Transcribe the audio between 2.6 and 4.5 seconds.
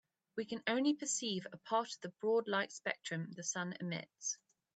spectrum the sun emits.